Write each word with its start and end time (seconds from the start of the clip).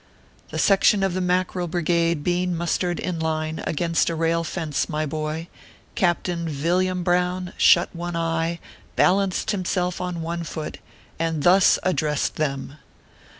The 0.49 0.57
section 0.57 1.03
of 1.03 1.13
the 1.13 1.21
Mackerel 1.21 1.67
Brigade 1.67 2.23
being 2.23 2.55
mus 2.55 2.75
tered 2.79 2.99
in 2.99 3.19
line 3.19 3.61
against 3.67 4.09
a 4.09 4.15
rail 4.15 4.43
fence, 4.43 4.89
my 4.89 5.05
boy, 5.05 5.47
Captain 5.93 6.47
Yilliam 6.47 7.03
Brown 7.03 7.53
shut 7.55 7.95
one 7.95 8.15
eye, 8.15 8.59
balanced 8.95 9.51
himself 9.51 10.01
on 10.01 10.23
one 10.23 10.43
foot, 10.43 10.79
and 11.19 11.43
thus 11.43 11.77
addressed 11.83 12.37
them 12.37 12.77